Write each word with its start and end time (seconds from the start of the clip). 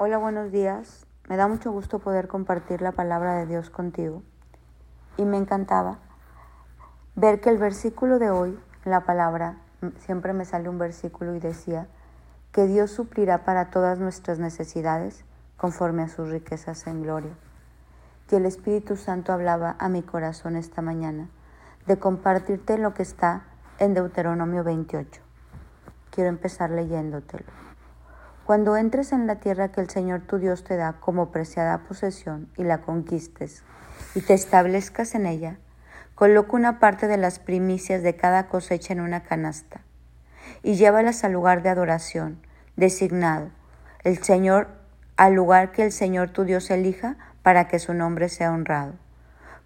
Hola, 0.00 0.16
buenos 0.18 0.52
días. 0.52 1.08
Me 1.28 1.36
da 1.36 1.48
mucho 1.48 1.72
gusto 1.72 1.98
poder 1.98 2.28
compartir 2.28 2.82
la 2.82 2.92
palabra 2.92 3.34
de 3.34 3.46
Dios 3.46 3.68
contigo. 3.68 4.22
Y 5.16 5.24
me 5.24 5.38
encantaba 5.38 5.98
ver 7.16 7.40
que 7.40 7.50
el 7.50 7.58
versículo 7.58 8.20
de 8.20 8.30
hoy, 8.30 8.56
la 8.84 9.00
palabra, 9.00 9.56
siempre 9.98 10.32
me 10.32 10.44
sale 10.44 10.68
un 10.68 10.78
versículo 10.78 11.34
y 11.34 11.40
decía 11.40 11.88
que 12.52 12.68
Dios 12.68 12.92
suplirá 12.92 13.44
para 13.44 13.70
todas 13.70 13.98
nuestras 13.98 14.38
necesidades 14.38 15.24
conforme 15.56 16.04
a 16.04 16.08
sus 16.08 16.28
riquezas 16.28 16.86
en 16.86 17.02
gloria. 17.02 17.32
Y 18.30 18.36
el 18.36 18.46
Espíritu 18.46 18.94
Santo 18.94 19.32
hablaba 19.32 19.74
a 19.80 19.88
mi 19.88 20.04
corazón 20.04 20.54
esta 20.54 20.80
mañana 20.80 21.28
de 21.88 21.98
compartirte 21.98 22.78
lo 22.78 22.94
que 22.94 23.02
está 23.02 23.46
en 23.80 23.94
Deuteronomio 23.94 24.62
28. 24.62 25.20
Quiero 26.12 26.30
empezar 26.30 26.70
leyéndotelo. 26.70 27.67
Cuando 28.48 28.78
entres 28.78 29.12
en 29.12 29.26
la 29.26 29.40
tierra 29.40 29.72
que 29.72 29.82
el 29.82 29.90
Señor 29.90 30.22
tu 30.22 30.38
Dios 30.38 30.64
te 30.64 30.76
da 30.76 30.94
como 31.00 31.30
preciada 31.30 31.80
posesión 31.80 32.48
y 32.56 32.64
la 32.64 32.80
conquistes 32.80 33.62
y 34.14 34.22
te 34.22 34.32
establezcas 34.32 35.14
en 35.14 35.26
ella, 35.26 35.58
coloca 36.14 36.56
una 36.56 36.78
parte 36.78 37.08
de 37.08 37.18
las 37.18 37.40
primicias 37.40 38.02
de 38.02 38.16
cada 38.16 38.48
cosecha 38.48 38.94
en 38.94 39.02
una 39.02 39.22
canasta 39.22 39.82
y 40.62 40.76
llévalas 40.76 41.24
al 41.24 41.32
lugar 41.32 41.62
de 41.62 41.68
adoración 41.68 42.40
designado, 42.74 43.50
el 44.02 44.24
Señor 44.24 44.68
al 45.18 45.34
lugar 45.34 45.70
que 45.70 45.82
el 45.82 45.92
Señor 45.92 46.30
tu 46.30 46.44
Dios 46.44 46.70
elija 46.70 47.18
para 47.42 47.68
que 47.68 47.78
su 47.78 47.92
nombre 47.92 48.30
sea 48.30 48.50
honrado. 48.50 48.94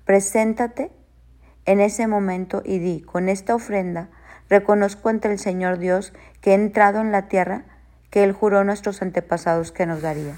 Preséntate 0.05 0.91
en 1.67 1.81
ese 1.81 2.09
momento 2.09 2.63
y 2.65 2.81
di, 2.81 3.01
con 3.01 3.29
esta 3.29 3.55
ofrenda, 3.55 4.09
reconozco 4.49 5.09
ante 5.09 5.31
el 5.31 5.39
Señor 5.39 5.79
Dios 5.79 6.13
que 6.41 6.51
he 6.51 6.55
entrado 6.55 7.01
en 7.01 7.13
la 7.13 7.29
tierra 7.29 7.67
que 8.13 8.23
Él 8.23 8.33
juró 8.33 8.59
a 8.59 8.65
nuestros 8.65 9.01
antepasados 9.01 9.73
que 9.73 9.87
nos 9.87 10.03
daría. 10.03 10.37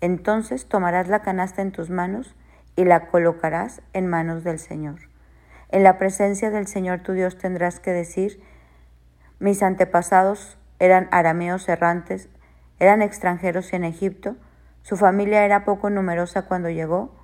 Entonces 0.00 0.66
tomarás 0.66 1.06
la 1.06 1.20
canasta 1.20 1.60
en 1.60 1.72
tus 1.72 1.90
manos 1.90 2.34
y 2.74 2.84
la 2.86 3.08
colocarás 3.08 3.82
en 3.92 4.06
manos 4.06 4.44
del 4.44 4.58
Señor. 4.58 4.98
En 5.68 5.82
la 5.82 5.98
presencia 5.98 6.50
del 6.50 6.66
Señor 6.66 7.00
tu 7.00 7.12
Dios 7.12 7.36
tendrás 7.36 7.80
que 7.80 7.92
decir, 7.92 8.42
mis 9.38 9.62
antepasados 9.62 10.56
eran 10.78 11.08
arameos 11.10 11.68
errantes, 11.68 12.30
eran 12.78 13.02
extranjeros 13.02 13.74
en 13.74 13.84
Egipto, 13.84 14.34
su 14.80 14.96
familia 14.96 15.44
era 15.44 15.66
poco 15.66 15.90
numerosa 15.90 16.46
cuando 16.46 16.70
llegó, 16.70 17.14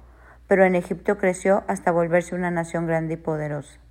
pero 0.48 0.66
en 0.66 0.74
Egipto 0.74 1.16
creció 1.16 1.64
hasta 1.66 1.92
volverse 1.92 2.34
una 2.34 2.50
nación 2.50 2.86
grande 2.86 3.14
y 3.14 3.16
poderosa. 3.16 3.83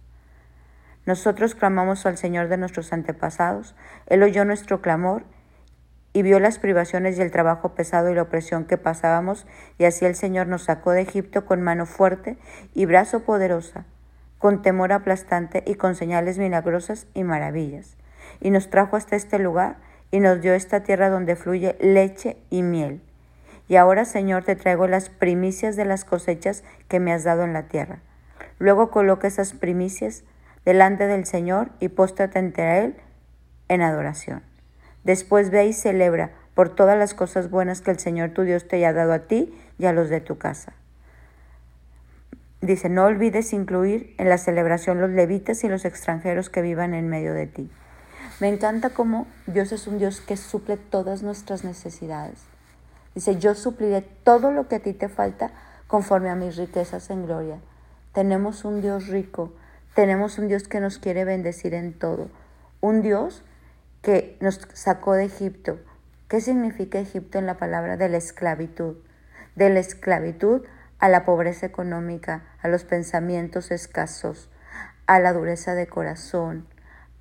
Nosotros 1.06 1.54
clamamos 1.54 2.06
al 2.06 2.18
Señor 2.18 2.48
de 2.48 2.58
nuestros 2.58 2.94
antepasados, 2.94 3.76
Él 4.08 4.24
oyó 4.24 4.46
nuestro 4.46 4.82
clamor 4.82 5.24
y 6.14 6.22
vio 6.22 6.40
las 6.40 6.60
privaciones 6.60 7.18
y 7.18 7.22
el 7.22 7.32
trabajo 7.32 7.74
pesado 7.74 8.10
y 8.10 8.16
la 8.16 8.22
opresión 8.22 8.66
que 8.66 8.78
pasábamos, 8.78 9.46
y 9.78 9.86
así 9.86 10.06
el 10.06 10.16
Señor 10.16 10.48
nos 10.48 10.64
sacó 10.64 10.92
de 10.92 11.02
Egipto 11.02 11.46
con 11.46 11.62
mano 11.62 11.86
fuerte 11.86 12.38
y 12.74 12.86
brazo 12.86 13.24
poderosa, 13.24 13.86
con 14.38 14.62
temor 14.62 14.94
aplastante 14.94 15.64
y 15.66 15.76
con 15.76 15.96
señales 15.96 16.38
milagrosas 16.38 17.08
y 17.14 17.24
maravillas, 17.24 17.98
y 18.40 18.52
nos 18.52 18.70
trajo 18.70 18.96
hasta 18.96 19.16
este 19.16 19.40
lugar 19.40 19.78
y 20.12 20.20
nos 20.20 20.40
dio 20.42 20.54
esta 20.54 20.84
tierra 20.84 21.10
donde 21.10 21.36
fluye 21.36 21.76
leche 21.82 22.38
y 22.50 22.62
miel. 22.62 23.02
Y 23.68 23.78
ahora, 23.78 24.06
Señor, 24.06 24.44
te 24.44 24.56
traigo 24.56 24.88
las 24.88 25.10
primicias 25.10 25.76
de 25.76 25.86
las 25.86 26.06
cosechas 26.06 26.64
que 26.88 27.00
me 27.00 27.12
has 27.12 27.24
dado 27.24 27.44
en 27.44 27.54
la 27.54 27.64
tierra. 27.64 28.00
Luego 28.60 28.92
coloca 28.92 29.28
esas 29.28 29.54
primicias 29.54 30.24
delante 30.66 31.08
del 31.08 31.26
Señor 31.26 31.70
y 31.80 31.90
póstrate 31.90 32.40
ante 32.40 32.80
Él 32.80 32.96
en 33.68 33.82
adoración. 33.82 34.44
Después 35.04 35.50
ve 35.50 35.66
y 35.66 35.74
celebra 35.74 36.32
por 36.56 36.70
todas 36.70 36.98
las 36.98 37.14
cosas 37.14 37.50
buenas 37.50 37.82
que 37.82 37.92
el 37.92 38.00
Señor 38.00 38.32
tu 38.32 38.44
Dios 38.44 38.68
te 38.68 38.78
haya 38.78 38.94
dado 38.94 39.14
a 39.14 39.20
ti 39.20 39.54
y 39.78 39.86
a 39.86 39.94
los 39.94 40.10
de 40.10 40.22
tu 40.22 40.38
casa. 40.38 40.74
Dice, 42.62 42.88
no 42.88 43.06
olvides 43.06 43.52
incluir 43.52 44.16
en 44.18 44.30
la 44.30 44.38
celebración 44.38 45.02
los 45.02 45.10
levitas 45.10 45.64
y 45.66 45.68
los 45.68 45.84
extranjeros 45.84 46.50
que 46.50 46.62
vivan 46.62 46.94
en 46.94 47.10
medio 47.10 47.34
de 47.34 47.48
ti. 47.48 47.70
Me 48.40 48.48
encanta 48.48 48.92
cómo 48.92 49.28
Dios 49.48 49.74
es 49.74 49.86
un 49.86 49.98
Dios 49.98 50.22
que 50.22 50.38
suple 50.38 50.78
todas 50.78 51.24
nuestras 51.24 51.66
necesidades. 51.66 52.40
Dice, 53.16 53.38
yo 53.38 53.54
supliré 53.54 54.02
todo 54.02 54.52
lo 54.52 54.68
que 54.68 54.76
a 54.76 54.80
ti 54.80 54.94
te 54.94 55.10
falta 55.10 55.52
conforme 55.88 56.30
a 56.30 56.36
mis 56.36 56.56
riquezas 56.56 57.10
en 57.10 57.26
gloria. 57.26 57.58
Tenemos 58.14 58.64
un 58.64 58.82
Dios 58.82 59.08
rico, 59.08 59.52
tenemos 59.96 60.38
un 60.38 60.48
Dios 60.48 60.68
que 60.68 60.80
nos 60.80 60.98
quiere 60.98 61.26
bendecir 61.26 61.74
en 61.74 61.94
todo. 61.94 62.30
Un 62.82 63.02
Dios 63.02 63.44
que 64.02 64.38
nos 64.42 64.68
sacó 64.74 65.14
de 65.14 65.26
Egipto. 65.26 65.80
¿Qué 66.28 66.42
significa 66.42 67.00
Egipto 67.00 67.38
en 67.38 67.46
la 67.46 67.58
palabra 67.58 67.96
de 67.96 68.10
la 68.10 68.18
esclavitud? 68.18 68.98
De 69.56 69.70
la 69.70 69.80
esclavitud 69.80 70.66
a 71.00 71.10
la 71.10 71.26
pobreza 71.26 71.66
económica, 71.66 72.44
a 72.62 72.70
los 72.70 72.86
pensamientos 72.86 73.72
escasos, 73.72 74.50
a 75.06 75.20
la 75.20 75.34
dureza 75.34 75.76
de 75.76 75.88
corazón, 75.88 76.66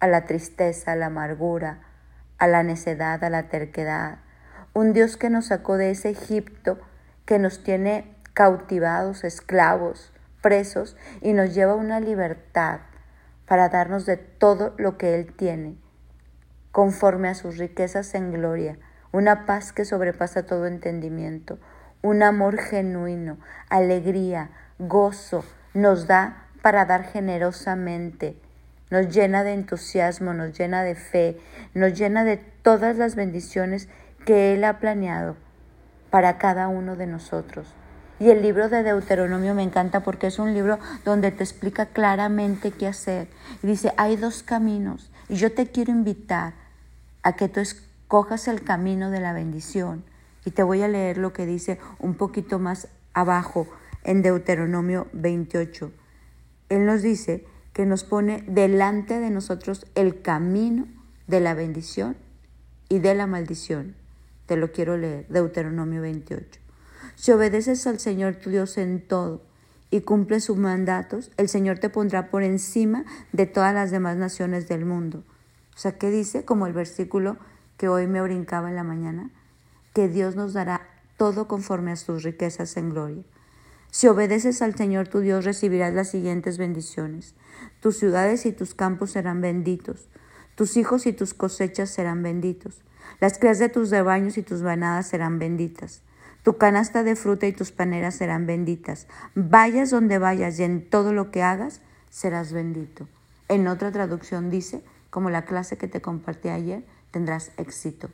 a 0.01 0.07
la 0.07 0.25
tristeza, 0.25 0.93
a 0.93 0.97
la 0.97 1.07
amargura, 1.07 1.81
a 2.39 2.47
la 2.47 2.63
necedad, 2.63 3.23
a 3.23 3.29
la 3.29 3.49
terquedad. 3.49 4.19
Un 4.73 4.93
Dios 4.93 5.17
que 5.17 5.31
nos 5.31 5.47
sacó 5.47 5.77
de 5.77 5.91
ese 5.91 6.11
Egipto 6.11 6.79
que 7.27 7.39
nos 7.39 7.63
tiene 7.63 8.17
cautivados, 8.35 9.25
esclavos, 9.25 10.12
presos 10.43 10.97
y 11.23 11.33
nos 11.33 11.55
lleva 11.55 11.73
a 11.73 11.77
una 11.77 12.01
libertad 12.01 12.81
para 13.47 13.71
darnos 13.71 14.05
de 14.05 14.19
todo 14.19 14.75
lo 14.77 14.99
que 14.99 15.15
Él 15.15 15.33
tiene, 15.33 15.77
conforme 16.71 17.29
a 17.29 17.35
sus 17.35 17.57
riquezas 17.57 18.15
en 18.15 18.33
gloria, 18.33 18.79
una 19.13 19.47
paz 19.47 19.73
que 19.73 19.85
sobrepasa 19.85 20.45
todo 20.45 20.67
entendimiento, 20.67 21.59
un 22.03 22.23
amor 22.23 22.59
genuino, 22.59 23.39
alegría, 23.69 24.51
gozo, 24.79 25.45
nos 25.75 26.07
da 26.07 26.49
para 26.63 26.85
dar 26.85 27.05
generosamente, 27.05 28.37
nos 28.91 29.09
llena 29.09 29.45
de 29.45 29.53
entusiasmo, 29.53 30.35
nos 30.35 30.57
llena 30.57 30.83
de 30.83 30.95
fe, 30.95 31.39
nos 31.75 31.95
llena 31.95 32.25
de 32.25 32.37
todas 32.37 32.97
las 32.97 33.15
bendiciones 33.15 33.89
que 34.25 34.55
Él 34.55 34.65
ha 34.65 34.79
planeado 34.79 35.37
para 36.11 36.39
cada 36.39 36.69
uno 36.69 36.97
de 36.97 37.07
nosotros. 37.07 37.75
Y 38.21 38.31
el 38.31 38.43
libro 38.43 38.69
de 38.69 38.83
Deuteronomio 38.83 39.55
me 39.55 39.63
encanta 39.63 40.01
porque 40.01 40.29
es 40.29 40.39
un 40.39 40.55
libro 40.55 40.79
donde 41.05 41.33
te 41.33 41.43
explica 41.43 41.87
claramente 41.87 42.71
qué 42.71 42.87
hacer. 42.87 43.29
Y 43.63 43.67
dice, 43.67 43.93
hay 43.97 44.17
dos 44.17 44.43
caminos. 44.43 45.11
Y 45.29 45.37
yo 45.37 45.53
te 45.53 45.67
quiero 45.67 45.91
invitar 45.91 46.55
a 47.23 47.35
que 47.35 47.49
tú 47.49 47.61
escojas 47.61 48.49
el 48.49 48.63
camino 48.63 49.11
de 49.11 49.21
la 49.21 49.33
bendición. 49.33 50.05
Y 50.45 50.51
te 50.51 50.63
voy 50.63 50.83
a 50.83 50.89
leer 50.89 51.19
lo 51.19 51.33
que 51.33 51.47
dice 51.47 51.79
un 51.99 52.15
poquito 52.15 52.59
más 52.59 52.89
abajo 53.15 53.67
en 54.05 54.23
Deuteronomio 54.23 55.09
28. 55.13 55.93
Él 56.69 56.87
nos 56.87 57.03
dice 57.03 57.47
que 57.73 57.87
nos 57.87 58.05
pone 58.05 58.45
delante 58.47 59.19
de 59.19 59.31
nosotros 59.31 59.87
el 59.95 60.23
camino 60.23 60.87
de 61.27 61.41
la 61.41 61.55
bendición 61.55 62.17
y 62.89 62.99
de 62.99 63.15
la 63.15 63.27
maldición. 63.27 63.95
Te 64.47 64.57
lo 64.57 64.73
quiero 64.73 64.97
leer, 64.97 65.27
Deuteronomio 65.29 66.03
28. 66.03 66.62
Si 67.15 67.33
obedeces 67.33 67.87
al 67.87 67.99
Señor 67.99 68.37
tu 68.37 68.51
Dios 68.51 68.79
en 68.79 69.07
todo 69.07 69.43
y 69.91 70.01
cumples 70.01 70.45
sus 70.45 70.57
mandatos, 70.57 71.31
el 71.37 71.49
Señor 71.49 71.79
te 71.79 71.91
pondrá 71.91 72.31
por 72.31 72.43
encima 72.43 73.05
de 73.33 73.47
todas 73.47 73.75
las 73.75 73.91
demás 73.91 74.17
naciones 74.17 74.69
del 74.69 74.85
mundo. 74.85 75.25
O 75.75 75.79
sea, 75.79 75.99
¿qué 75.99 76.11
dice? 76.11 76.45
Como 76.45 76.67
el 76.67 76.73
versículo 76.73 77.37
que 77.77 77.89
hoy 77.89 78.07
me 78.07 78.23
brincaba 78.23 78.69
en 78.69 78.77
la 78.77 78.85
mañana, 78.85 79.31
que 79.95 80.09
Dios 80.09 80.37
nos 80.37 80.53
dará 80.53 80.89
todo 81.17 81.49
conforme 81.49 81.93
a 81.93 81.97
sus 81.97 82.23
riquezas 82.23 82.77
en 82.77 82.91
gloria. 82.91 83.25
Si 83.91 84.09
obedeces 84.09 84.63
al 84.63 84.75
Señor 84.75 85.09
tu 85.09 85.21
Dios 85.21 85.45
recibirás 85.45 85.93
las 85.93 86.09
siguientes 86.11 86.57
bendiciones. 86.57 87.35
Tus 87.81 87.99
ciudades 87.99 88.47
y 88.47 88.53
tus 88.53 88.75
campos 88.75 89.11
serán 89.11 89.43
benditos. 89.43 90.09
Tus 90.55 90.77
hijos 90.79 91.07
y 91.07 91.13
tus 91.13 91.35
cosechas 91.35 91.91
serán 91.91 92.23
benditos. 92.23 92.81
Las 93.21 93.39
crías 93.39 93.59
de 93.59 93.69
tus 93.69 93.91
rebaños 93.91 94.39
y 94.39 94.43
tus 94.43 94.63
banadas 94.63 95.09
serán 95.09 95.39
benditas. 95.39 96.03
Tu 96.43 96.57
canasta 96.57 97.05
de 97.05 97.15
fruta 97.15 97.47
y 97.47 97.53
tus 97.53 97.71
paneras 97.71 98.17
serán 98.17 98.47
benditas. 98.47 99.07
Vayas 99.35 99.91
donde 99.91 100.19
vayas 100.19 100.59
y 100.59 100.65
en 100.65 100.89
todo 100.89 101.13
lo 101.13 101.31
que 101.31 101.43
hagas 101.43 101.81
serás 102.11 102.53
bendito. 102.53 103.07
En 103.49 103.69
otra 103.69 103.93
traducción 103.93 104.51
dice, 104.51 104.83
como 105.11 105.31
la 105.31 105.45
clase 105.45 105.77
que 105.79 105.87
te 105.87 106.01
compartí 106.01 106.49
ayer, 106.49 106.85
tendrás 107.13 107.53
éxito. 107.59 108.11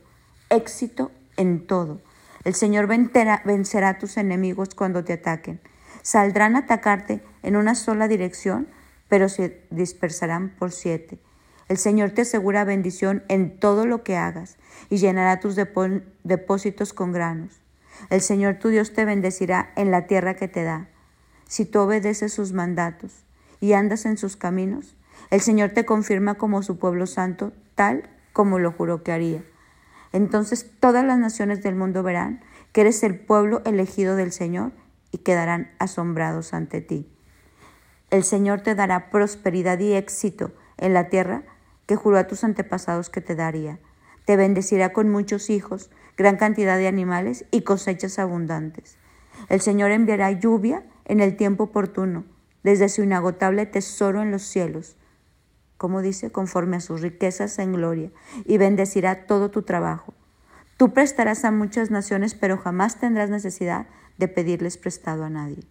Éxito 0.49 1.11
en 1.37 1.65
todo. 1.65 2.01
El 2.43 2.53
Señor 2.53 2.87
vencerá 2.87 3.89
a 3.89 3.97
tus 3.97 4.17
enemigos 4.17 4.75
cuando 4.75 5.03
te 5.03 5.13
ataquen. 5.13 5.59
Saldrán 6.03 6.55
a 6.55 6.59
atacarte 6.59 7.23
en 7.41 7.55
una 7.55 7.73
sola 7.73 8.07
dirección, 8.07 8.67
pero 9.07 9.27
se 9.27 9.65
dispersarán 9.71 10.49
por 10.49 10.71
siete. 10.71 11.19
El 11.67 11.77
Señor 11.77 12.11
te 12.11 12.21
asegura 12.21 12.63
bendición 12.63 13.23
en 13.27 13.59
todo 13.59 13.85
lo 13.85 14.03
que 14.03 14.17
hagas 14.17 14.57
y 14.89 14.97
llenará 14.97 15.39
tus 15.39 15.55
depósitos 15.55 16.93
con 16.93 17.11
granos. 17.11 17.61
El 18.09 18.21
Señor 18.21 18.55
tu 18.55 18.69
Dios 18.69 18.93
te 18.93 19.05
bendecirá 19.05 19.71
en 19.75 19.91
la 19.91 20.07
tierra 20.07 20.35
que 20.35 20.47
te 20.47 20.63
da. 20.63 20.87
Si 21.47 21.65
tú 21.65 21.79
obedeces 21.79 22.33
sus 22.33 22.53
mandatos 22.53 23.25
y 23.59 23.73
andas 23.73 24.05
en 24.05 24.17
sus 24.17 24.35
caminos, 24.35 24.95
el 25.31 25.41
Señor 25.41 25.71
te 25.71 25.85
confirma 25.85 26.35
como 26.35 26.63
su 26.63 26.79
pueblo 26.79 27.05
santo, 27.05 27.53
tal 27.75 28.09
como 28.33 28.59
lo 28.59 28.71
juró 28.71 29.03
que 29.03 29.11
haría. 29.11 29.43
Entonces 30.11 30.71
todas 30.79 31.05
las 31.05 31.19
naciones 31.19 31.61
del 31.61 31.75
mundo 31.75 32.03
verán 32.03 32.41
que 32.71 32.81
eres 32.81 33.03
el 33.03 33.19
pueblo 33.19 33.61
elegido 33.65 34.15
del 34.15 34.31
Señor 34.31 34.71
y 35.11 35.19
quedarán 35.19 35.71
asombrados 35.79 36.53
ante 36.53 36.81
ti. 36.81 37.11
El 38.09 38.23
Señor 38.23 38.61
te 38.61 38.75
dará 38.75 39.11
prosperidad 39.11 39.79
y 39.79 39.93
éxito 39.93 40.51
en 40.77 40.93
la 40.93 41.09
tierra 41.09 41.43
que 41.85 41.95
juró 41.95 42.17
a 42.17 42.27
tus 42.27 42.43
antepasados 42.43 43.09
que 43.09 43.21
te 43.21 43.35
daría. 43.35 43.79
Te 44.29 44.37
bendecirá 44.37 44.93
con 44.93 45.09
muchos 45.09 45.49
hijos, 45.49 45.89
gran 46.15 46.37
cantidad 46.37 46.77
de 46.77 46.87
animales 46.87 47.45
y 47.49 47.61
cosechas 47.61 48.19
abundantes. 48.19 48.99
El 49.47 49.59
Señor 49.59 49.89
enviará 49.89 50.29
lluvia 50.29 50.83
en 51.05 51.19
el 51.19 51.35
tiempo 51.35 51.63
oportuno, 51.63 52.25
desde 52.61 52.89
su 52.89 53.01
inagotable 53.01 53.65
tesoro 53.65 54.21
en 54.21 54.29
los 54.29 54.43
cielos, 54.43 54.97
como 55.77 56.03
dice, 56.03 56.31
conforme 56.31 56.77
a 56.77 56.79
sus 56.79 57.01
riquezas 57.01 57.57
en 57.57 57.73
gloria, 57.73 58.11
y 58.45 58.59
bendecirá 58.59 59.25
todo 59.25 59.49
tu 59.49 59.63
trabajo. 59.63 60.13
Tú 60.77 60.93
prestarás 60.93 61.43
a 61.43 61.49
muchas 61.49 61.89
naciones, 61.89 62.35
pero 62.35 62.59
jamás 62.59 62.99
tendrás 62.99 63.31
necesidad 63.31 63.87
de 64.19 64.27
pedirles 64.27 64.77
prestado 64.77 65.23
a 65.23 65.31
nadie. 65.31 65.63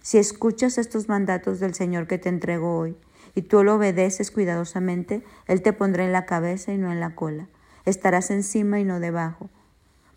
Si 0.00 0.18
escuchas 0.18 0.76
estos 0.76 1.08
mandatos 1.08 1.60
del 1.60 1.74
Señor 1.74 2.08
que 2.08 2.18
te 2.18 2.30
entrego 2.30 2.76
hoy, 2.78 2.96
y 3.36 3.42
tú 3.42 3.62
lo 3.62 3.76
obedeces 3.76 4.32
cuidadosamente, 4.32 5.22
Él 5.46 5.62
te 5.62 5.72
pondrá 5.72 6.04
en 6.04 6.10
la 6.10 6.26
cabeza 6.26 6.72
y 6.72 6.78
no 6.78 6.90
en 6.90 6.98
la 6.98 7.14
cola. 7.14 7.46
Estarás 7.84 8.30
encima 8.30 8.80
y 8.80 8.84
no 8.84 9.00
debajo 9.00 9.50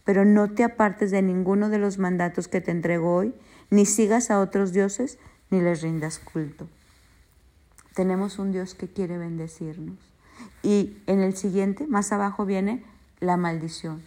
pero 0.06 0.24
no 0.24 0.52
te 0.52 0.64
apartes 0.64 1.12
de 1.12 1.22
ninguno 1.22 1.70
de 1.70 1.80
los 1.80 1.98
mandatos 1.98 2.48
que 2.48 2.62
te 2.62 2.72
entrego 2.72 3.14
hoy, 3.14 3.34
ni 3.72 3.86
sigas 3.86 4.32
a 4.32 4.40
otros 4.40 4.72
dioses, 4.72 5.18
ni 5.50 5.60
les 5.60 5.82
rindas 5.82 6.20
culto. 6.20 6.68
Tenemos 7.96 8.40
un 8.40 8.52
Dios 8.52 8.76
que 8.76 8.88
quiere 8.88 9.18
bendecirnos. 9.18 9.98
Y 10.62 11.02
en 11.08 11.22
el 11.22 11.36
siguiente, 11.36 11.88
más 11.88 12.12
abajo 12.12 12.46
viene 12.46 12.86
la 13.20 13.36
maldición. 13.36 14.04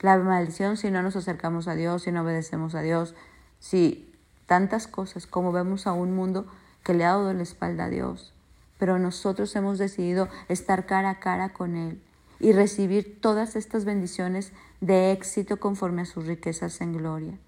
La 0.00 0.18
maldición 0.18 0.76
si 0.76 0.90
no 0.90 1.02
nos 1.02 1.14
acercamos 1.14 1.68
a 1.68 1.76
Dios, 1.76 2.02
si 2.02 2.12
no 2.12 2.22
obedecemos 2.22 2.74
a 2.74 2.82
Dios, 2.82 3.14
si 3.60 4.12
tantas 4.46 4.88
cosas 4.88 5.26
como 5.26 5.52
vemos 5.52 5.86
a 5.86 5.92
un 5.92 6.14
mundo 6.14 6.46
que 6.82 6.92
le 6.92 7.04
ha 7.04 7.10
dado 7.10 7.32
la 7.32 7.42
espalda 7.42 7.84
a 7.84 7.90
Dios. 7.90 8.34
Pero 8.78 8.98
nosotros 8.98 9.54
hemos 9.54 9.78
decidido 9.78 10.28
estar 10.48 10.86
cara 10.86 11.10
a 11.10 11.20
cara 11.20 11.52
con 11.52 11.76
Él 11.76 12.00
y 12.40 12.52
recibir 12.52 13.20
todas 13.20 13.56
estas 13.56 13.84
bendiciones 13.84 14.52
de 14.80 15.12
éxito 15.12 15.58
conforme 15.58 16.02
a 16.02 16.06
sus 16.06 16.26
riquezas 16.26 16.80
en 16.80 16.92
gloria. 16.92 17.38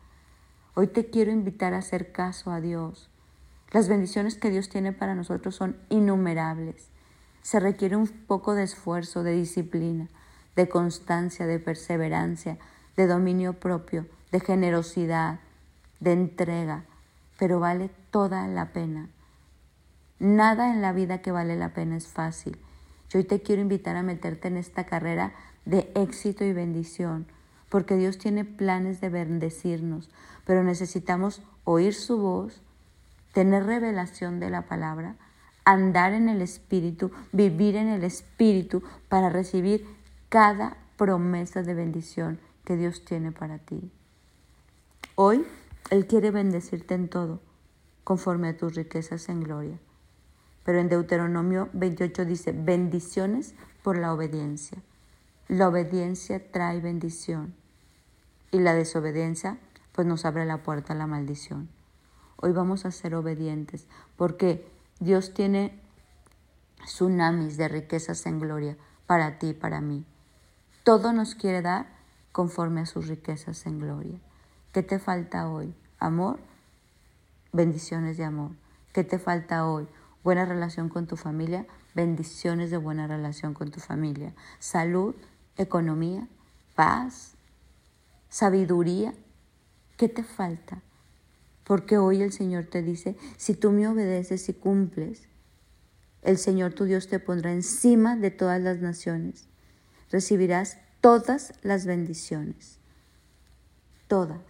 Hoy 0.75 0.89
te 0.89 1.11
quiero 1.11 1.33
invitar 1.33 1.75
a 1.75 1.79
hacer 1.79 2.13
caso 2.13 2.51
a 2.51 2.61
Dios. 2.61 3.09
Las 3.73 3.89
bendiciones 3.89 4.37
que 4.37 4.51
Dios 4.51 4.69
tiene 4.69 4.93
para 4.93 5.15
nosotros 5.15 5.55
son 5.55 5.77
innumerables. 5.89 6.91
Se 7.43 7.61
requiere 7.61 7.97
un 7.97 8.07
poco 8.07 8.55
de 8.55 8.63
esfuerzo, 8.63 9.23
de 9.23 9.33
disciplina, 9.33 10.09
de 10.55 10.69
constancia, 10.69 11.47
de 11.47 11.59
perseverancia, 11.59 12.59
de 12.97 13.07
dominio 13.07 13.55
propio, 13.55 14.07
de 14.33 14.41
generosidad, 14.41 15.41
de 16.01 16.13
entrega, 16.13 16.85
pero 17.39 17.61
vale 17.61 17.91
toda 18.11 18.47
la 18.49 18.73
pena. 18.73 19.09
Nada 20.19 20.73
en 20.73 20.81
la 20.81 20.93
vida 20.93 21.21
que 21.21 21.33
vale 21.33 21.57
la 21.57 21.75
pena 21.75 21.97
es 21.97 22.07
fácil. 22.07 22.59
Yo 23.09 23.19
hoy 23.19 23.25
te 23.25 23.41
quiero 23.41 23.63
invitar 23.63 23.97
a 23.97 24.03
meterte 24.03 24.49
en 24.49 24.57
esta 24.57 24.85
carrera 24.85 25.35
de 25.65 25.91
éxito 25.95 26.45
y 26.45 26.53
bendición, 26.53 27.27
porque 27.69 27.97
Dios 27.97 28.19
tiene 28.19 28.45
planes 28.45 29.01
de 29.01 29.09
bendecirnos, 29.09 30.11
pero 30.45 30.65
necesitamos 30.65 31.43
oír 31.65 31.95
su 31.95 32.19
voz, 32.19 32.63
tener 33.33 33.65
revelación 33.65 34.41
de 34.41 34.51
la 34.51 34.63
palabra, 34.63 35.17
andar 35.65 36.13
en 36.13 36.29
el 36.29 36.43
Espíritu, 36.43 37.11
vivir 37.33 37.77
en 37.77 37.89
el 37.89 38.05
Espíritu 38.05 38.83
para 39.09 39.29
recibir 39.29 39.87
cada 40.29 40.77
promesa 40.97 41.63
de 41.63 41.75
bendición 41.75 42.41
que 42.65 42.77
Dios 42.77 43.05
tiene 43.05 43.33
para 43.33 43.59
ti. 43.59 43.91
Hoy 45.15 45.45
Él 45.91 46.07
quiere 46.07 46.31
bendecirte 46.31 46.95
en 46.95 47.09
todo, 47.09 47.41
conforme 48.05 48.49
a 48.49 48.57
tus 48.57 48.75
riquezas 48.75 49.29
en 49.29 49.41
gloria. 49.43 49.79
Pero 50.67 50.81
en 50.81 50.89
Deuteronomio 50.89 51.71
28 51.75 52.25
dice, 52.25 52.51
bendiciones 52.51 53.55
por 53.85 53.97
la 53.97 54.13
obediencia. 54.13 54.77
La 55.47 55.69
obediencia 55.69 56.51
trae 56.51 56.81
bendición 56.81 57.55
y 58.51 58.59
la 58.59 58.75
desobediencia 58.75 59.59
pues 59.93 60.09
nos 60.09 60.25
abre 60.25 60.45
la 60.45 60.65
puerta 60.65 60.93
a 60.93 60.97
la 60.97 61.07
maldición. 61.07 61.69
Hoy 62.35 62.51
vamos 62.51 62.85
a 62.85 62.91
ser 62.91 63.15
obedientes 63.15 63.87
porque 64.17 64.69
Dios 64.99 65.35
tiene 65.35 65.81
tsunamis 66.85 67.57
de 67.57 67.69
riquezas 67.69 68.27
en 68.27 68.41
gloria 68.41 68.77
para 69.07 69.39
ti 69.39 69.51
y 69.51 69.55
para 69.55 69.81
mí. 69.81 70.05
Todo 70.83 71.13
nos 71.13 71.37
quiere 71.37 71.63
dar 71.63 71.87
conforme 72.33 72.81
a 72.81 72.87
sus 72.87 73.07
riquezas 73.07 73.67
en 73.67 73.79
gloria. 73.79 74.19
¿Qué 74.73 74.83
te 74.83 74.99
falta 74.99 75.49
hoy? 75.49 75.73
Amor, 76.01 76.41
bendiciones 77.53 78.17
de 78.17 78.25
amor. 78.25 78.51
¿Qué 78.93 79.05
te 79.05 79.21
falta 79.21 79.65
hoy? 79.69 79.87
Buena 80.27 80.45
relación 80.45 80.89
con 80.89 81.07
tu 81.07 81.15
familia, 81.15 81.67
bendiciones 81.95 82.73
de 82.73 82.79
buena 82.79 83.07
relación 83.07 83.55
con 83.55 83.71
tu 83.71 83.79
familia, 83.79 84.35
salud, 84.59 85.15
economía, 85.57 86.27
paz, 86.75 87.35
sabiduría. 88.29 89.15
¿Qué 89.97 90.09
te 90.09 90.25
falta? 90.25 90.83
Porque 91.63 91.97
hoy 91.97 92.23
el 92.23 92.33
Señor 92.33 92.65
te 92.65 92.83
dice, 92.83 93.17
si 93.37 93.55
tú 93.55 93.71
me 93.71 93.87
obedeces 93.87 94.49
y 94.49 94.53
cumples, 94.53 95.29
el 96.23 96.39
Señor 96.39 96.73
tu 96.73 96.87
Dios 96.87 97.07
te 97.07 97.21
pondrá 97.21 97.53
encima 97.53 98.17
de 98.17 98.33
todas 98.33 98.61
las 98.61 98.81
naciones. 98.81 99.47
Recibirás 100.11 100.79
todas 101.01 101.53
las 101.63 101.87
bendiciones. 101.87 102.81
Todas. 104.09 104.41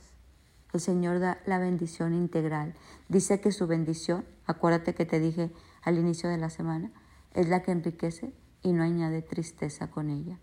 El 0.72 0.80
Señor 0.80 1.20
da 1.20 1.38
la 1.44 1.58
bendición 1.58 2.14
integral. 2.14 2.72
Dice 3.10 3.42
que 3.42 3.52
su 3.52 3.66
bendición, 3.66 4.24
acuérdate 4.46 4.94
que 4.94 5.04
te 5.04 5.20
dije 5.20 5.50
al 5.86 5.98
inicio 5.98 6.28
de 6.28 6.36
la 6.36 6.50
semana, 6.50 6.90
es 7.32 7.48
la 7.48 7.62
que 7.62 7.70
enriquece 7.70 8.34
y 8.62 8.72
no 8.72 8.82
añade 8.82 9.22
tristeza 9.22 9.88
con 9.88 10.10
ella. 10.10 10.36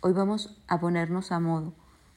Hoy 0.00 0.12
vamos 0.12 0.60
a 0.66 0.80
ponernos 0.80 1.32
a 1.32 1.38
modo 1.38 1.72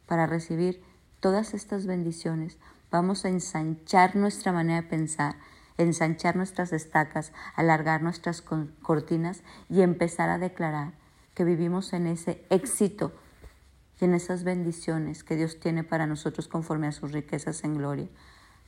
para 0.08 0.26
recibir 0.26 0.84
todas 1.20 1.54
estas 1.54 1.86
bendiciones. 1.86 2.58
Vamos 2.90 3.24
a 3.24 3.30
ensanchar 3.30 4.16
nuestra 4.16 4.52
manera 4.52 4.82
de 4.82 4.88
pensar, 4.88 5.36
ensanchar 5.78 6.36
nuestras 6.36 6.74
estacas, 6.74 7.32
alargar 7.56 8.02
nuestras 8.02 8.42
cortinas 8.42 9.44
y 9.70 9.82
empezar 9.82 10.30
a 10.30 10.40
declarar 10.40 10.94
que 11.36 11.44
vivimos 11.44 11.94
en 11.94 12.08
ese 12.08 12.44
éxito 12.50 13.14
y 14.02 14.06
en 14.06 14.16
esas 14.16 14.44
bendiciones 14.44 15.24
que 15.24 15.36
Dios 15.36 15.60
tiene 15.60 15.84
para 15.84 16.08
nosotros 16.08 16.48
conforme 16.48 16.88
a 16.88 16.92
sus 16.92 17.12
riquezas 17.12 17.64
en 17.64 17.76
gloria. 17.76 18.10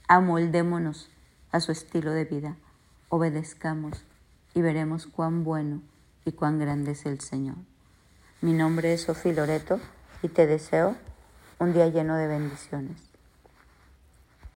Amoldémonos 0.08 1.10
a 1.51 1.60
su 1.60 1.72
estilo 1.72 2.12
de 2.12 2.25
vida 2.25 2.55
obedezcamos 3.10 4.06
y 4.54 4.62
veremos 4.62 5.08
cuán 5.08 5.44
bueno 5.44 5.82
y 6.25 6.32
cuán 6.32 6.60
grande 6.60 6.92
es 6.92 7.06
el 7.06 7.20
Señor. 7.20 7.58
Mi 8.42 8.54
nombre 8.54 8.94
es 8.94 9.01
Sofía 9.01 9.34
Loreto 9.34 9.80
y 10.22 10.30
te 10.30 10.48
deseo 10.48 10.96
un 11.60 11.74
día 11.74 11.88
lleno 11.88 12.16
de 12.16 12.28
bendiciones. 12.28 13.09